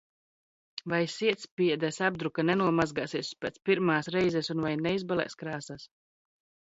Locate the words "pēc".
3.45-3.61